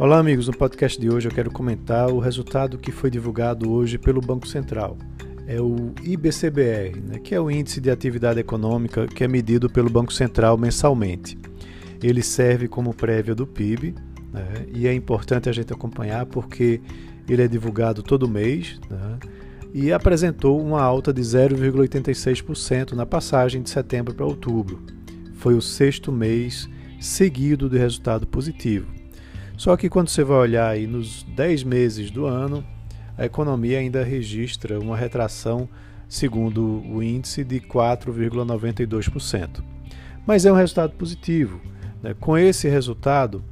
Olá, 0.00 0.20
amigos. 0.20 0.46
No 0.46 0.56
podcast 0.56 1.00
de 1.00 1.10
hoje 1.10 1.26
eu 1.26 1.34
quero 1.34 1.50
comentar 1.50 2.08
o 2.08 2.20
resultado 2.20 2.78
que 2.78 2.92
foi 2.92 3.10
divulgado 3.10 3.68
hoje 3.68 3.98
pelo 3.98 4.20
Banco 4.20 4.46
Central. 4.46 4.96
É 5.44 5.60
o 5.60 5.92
IBCBR, 6.04 7.00
né, 7.00 7.18
que 7.18 7.34
é 7.34 7.40
o 7.40 7.50
Índice 7.50 7.80
de 7.80 7.90
Atividade 7.90 8.38
Econômica 8.38 9.08
que 9.08 9.24
é 9.24 9.28
medido 9.28 9.68
pelo 9.68 9.90
Banco 9.90 10.12
Central 10.12 10.56
mensalmente. 10.56 11.36
Ele 12.00 12.22
serve 12.22 12.68
como 12.68 12.94
prévia 12.94 13.34
do 13.34 13.44
PIB 13.44 13.96
né, 14.32 14.66
e 14.72 14.86
é 14.86 14.94
importante 14.94 15.48
a 15.48 15.52
gente 15.52 15.72
acompanhar 15.72 16.26
porque 16.26 16.80
ele 17.28 17.42
é 17.42 17.48
divulgado 17.48 18.00
todo 18.00 18.28
mês 18.28 18.78
né, 18.88 19.18
e 19.74 19.92
apresentou 19.92 20.64
uma 20.64 20.80
alta 20.80 21.12
de 21.12 21.22
0,86% 21.22 22.92
na 22.92 23.04
passagem 23.04 23.62
de 23.62 23.68
setembro 23.68 24.14
para 24.14 24.24
outubro. 24.24 24.80
Foi 25.34 25.54
o 25.54 25.60
sexto 25.60 26.12
mês 26.12 26.68
seguido 27.00 27.68
de 27.68 27.76
resultado 27.76 28.28
positivo. 28.28 28.97
Só 29.58 29.76
que 29.76 29.90
quando 29.90 30.08
você 30.08 30.22
vai 30.22 30.38
olhar 30.38 30.68
aí 30.68 30.86
nos 30.86 31.24
10 31.24 31.64
meses 31.64 32.12
do 32.12 32.26
ano, 32.26 32.64
a 33.16 33.26
economia 33.26 33.80
ainda 33.80 34.04
registra 34.04 34.78
uma 34.78 34.96
retração, 34.96 35.68
segundo 36.08 36.84
o 36.88 37.02
índice, 37.02 37.42
de 37.42 37.60
4,92%. 37.60 39.60
Mas 40.24 40.46
é 40.46 40.52
um 40.52 40.54
resultado 40.54 40.92
positivo. 40.92 41.60
Né? 42.00 42.14
Com 42.20 42.38
esse 42.38 42.68
resultado, 42.68 43.42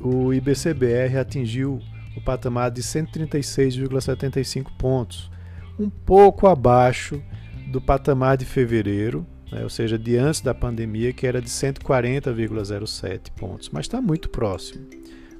o 0.00 0.34
IBCBR 0.34 1.18
atingiu 1.18 1.80
o 2.16 2.20
patamar 2.20 2.72
de 2.72 2.82
136,75 2.82 4.72
pontos, 4.76 5.30
um 5.78 5.88
pouco 5.88 6.48
abaixo 6.48 7.22
do 7.68 7.80
patamar 7.80 8.36
de 8.36 8.44
fevereiro, 8.44 9.24
né? 9.52 9.62
ou 9.62 9.70
seja, 9.70 9.96
de 9.96 10.16
antes 10.16 10.40
da 10.40 10.52
pandemia, 10.52 11.12
que 11.12 11.28
era 11.28 11.40
de 11.40 11.48
140,07 11.48 13.30
pontos, 13.36 13.70
mas 13.72 13.84
está 13.84 14.02
muito 14.02 14.28
próximo. 14.28 14.84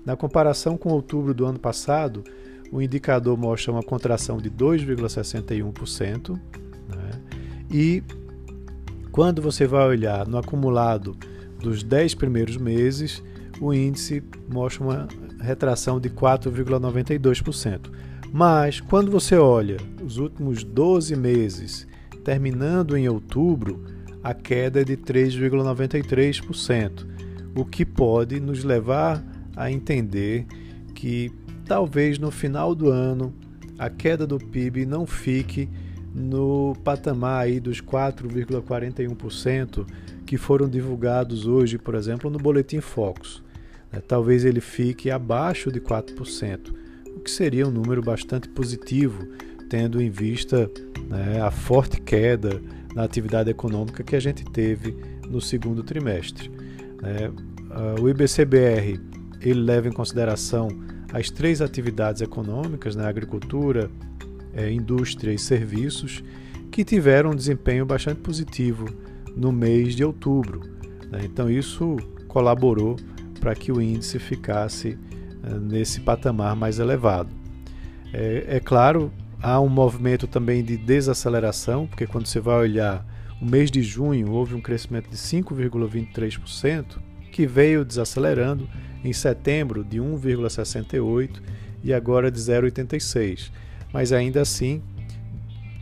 Na 0.05 0.17
comparação 0.17 0.77
com 0.77 0.91
outubro 0.91 1.33
do 1.33 1.47
ano 1.47 1.59
passado, 1.59 2.25
o 2.71 2.83
indicador 2.83 3.39
mostra 3.39 3.73
uma 3.73 3.83
contração 3.83 4.39
de 4.39 4.51
2,61%. 4.51 6.31
Né? 6.31 6.41
E 7.71 8.03
quando 9.11 9.41
você 9.41 9.67
vai 9.67 9.87
olhar 9.87 10.27
no 10.27 10.39
acumulado 10.39 11.17
dos 11.61 11.83
10 11.83 12.15
primeiros 12.15 12.57
meses, 12.57 13.23
o 13.61 13.73
índice 13.73 14.23
mostra 14.53 14.85
uma 14.85 15.09
retração 15.41 16.01
de 16.01 16.11
4,92%. 16.11 17.91
Mas 18.33 18.81
quando 18.81 19.11
você 19.11 19.37
olha 19.37 19.77
os 20.05 20.19
últimos 20.19 20.65
12 20.65 21.15
meses, 21.15 21.87
terminando 22.25 22.97
em 22.97 23.09
outubro, 23.09 23.85
a 24.23 24.35
queda 24.35 24.81
é 24.81 24.85
de 24.85 24.97
3,93%, 24.97 27.07
o 27.55 27.65
que 27.65 27.85
pode 27.85 28.41
nos 28.41 28.65
levar 28.65 29.23
a 29.57 29.71
entender 29.71 30.47
que 30.95 31.33
talvez 31.65 32.19
no 32.19 32.31
final 32.31 32.75
do 32.75 32.91
ano 32.91 33.33
a 33.79 33.89
queda 33.91 34.27
do 34.27 34.39
PIB 34.39 34.87
não 34.87 35.07
fique 35.07 35.69
no 36.15 36.77
patamar 36.85 37.45
aí 37.45 37.59
dos 37.59 37.81
4,41% 37.81 39.85
que 40.25 40.37
foram 40.37 40.69
divulgados 40.69 41.45
hoje, 41.47 41.77
por 41.77 41.97
exemplo, 41.97 42.31
no 42.31 42.39
Boletim 42.39 42.81
Focus. 42.81 43.43
Né, 43.93 44.01
talvez 44.01 44.45
ele 44.45 44.61
fique 44.61 45.11
abaixo 45.11 45.73
de 45.73 45.81
4%, 45.81 46.73
o 47.17 47.21
que 47.21 47.31
seria 47.31 47.67
um 47.67 47.71
número 47.71 48.03
bastante 48.03 48.49
positivo, 48.49 49.27
tendo 49.69 50.01
em 50.01 50.11
vista 50.11 50.71
né, 51.09 51.41
a 51.41 51.51
forte 51.51 52.01
queda 52.01 52.63
na 52.95 53.03
atividade 53.03 53.51
econômica 53.51 54.05
que 54.05 54.15
a 54.15 54.21
gente 54.21 54.45
teve 54.45 54.97
no 55.29 55.41
segundo 55.41 55.83
trimestre. 55.83 56.49
Né. 57.03 57.33
O 58.01 58.09
IBCBR 58.09 59.01
ele 59.51 59.61
leva 59.61 59.89
em 59.89 59.93
consideração 59.93 60.69
as 61.13 61.31
três 61.31 61.61
atividades 61.61 62.23
econômicas, 62.23 62.97
né, 62.97 63.07
agricultura, 63.07 63.91
é, 64.53 64.71
indústria 64.71 65.33
e 65.33 65.39
serviços, 65.39 66.23
que 66.71 66.85
tiveram 66.85 67.31
um 67.31 67.37
desempenho 67.37 67.87
bastante 67.87 68.21
positivo 68.21 68.87
no 69.37 69.53
mês 69.53 69.95
de 69.95 70.05
outubro. 70.05 70.61
Né? 71.11 71.21
Então, 71.25 71.49
isso 71.49 71.97
colaborou 72.27 72.97
para 73.41 73.55
que 73.55 73.71
o 73.71 73.81
índice 73.81 74.19
ficasse 74.19 74.99
é, 75.43 75.55
nesse 75.59 76.01
patamar 76.01 76.57
mais 76.57 76.79
elevado. 76.79 77.31
É, 78.13 78.57
é 78.57 78.61
claro, 78.61 79.13
há 79.43 79.61
um 79.61 79.69
movimento 79.69 80.27
também 80.27 80.65
de 80.65 80.77
desaceleração, 80.77 81.87
porque 81.87 82.07
quando 82.07 82.27
você 82.27 82.41
vai 82.41 82.59
olhar 82.59 83.07
o 83.41 83.45
mês 83.45 83.71
de 83.71 83.83
junho, 83.83 84.31
houve 84.33 84.55
um 84.55 84.61
crescimento 84.61 85.11
de 85.11 85.17
5,23%, 85.17 86.99
que 87.31 87.47
veio 87.47 87.85
desacelerando 87.85 88.69
em 89.05 89.13
setembro 89.13 89.85
de 89.85 89.99
1,68 89.99 91.41
e 91.83 91.93
agora 91.93 92.31
de 92.31 92.41
0,86, 92.41 93.51
mas 93.93 94.13
ainda 94.13 94.41
assim 94.41 94.83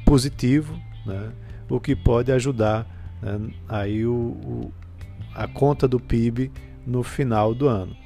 positivo, 0.04 0.78
né? 1.06 1.30
o 1.70 1.80
que 1.80 1.94
pode 1.94 2.32
ajudar 2.32 2.86
né? 3.22 3.50
aí 3.68 4.04
o, 4.04 4.12
o, 4.12 4.72
a 5.34 5.46
conta 5.46 5.86
do 5.86 6.00
PIB 6.00 6.50
no 6.86 7.02
final 7.02 7.54
do 7.54 7.68
ano. 7.68 7.96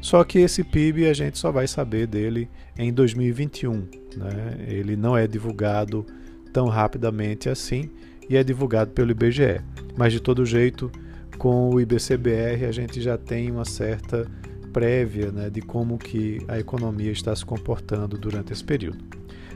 Só 0.00 0.22
que 0.24 0.38
esse 0.38 0.62
PIB 0.62 1.06
a 1.06 1.14
gente 1.14 1.38
só 1.38 1.50
vai 1.50 1.66
saber 1.66 2.06
dele 2.06 2.48
em 2.76 2.92
2021. 2.92 3.72
Né? 4.16 4.66
Ele 4.66 4.96
não 4.96 5.16
é 5.16 5.26
divulgado 5.26 6.04
tão 6.52 6.68
rapidamente 6.68 7.48
assim 7.48 7.90
e 8.28 8.36
é 8.36 8.44
divulgado 8.44 8.90
pelo 8.90 9.10
IBGE. 9.10 9.60
Mas 9.96 10.12
de 10.12 10.20
todo 10.20 10.44
jeito, 10.44 10.90
com 11.38 11.70
o 11.70 11.80
IBCBR 11.80 12.66
a 12.66 12.72
gente 12.72 13.00
já 13.00 13.16
tem 13.16 13.50
uma 13.50 13.64
certa 13.64 14.30
prévia 14.74 15.30
né, 15.30 15.48
de 15.48 15.62
como 15.62 15.96
que 15.96 16.44
a 16.48 16.58
economia 16.58 17.12
está 17.12 17.34
se 17.34 17.46
comportando 17.46 18.18
durante 18.18 18.52
esse 18.52 18.64
período. 18.64 18.98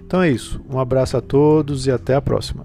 Então 0.07 0.23
é 0.23 0.31
isso. 0.31 0.65
Um 0.71 0.79
abraço 0.79 1.17
a 1.17 1.21
todos 1.21 1.87
e 1.87 1.91
até 1.91 2.15
a 2.15 2.23
próxima. 2.23 2.65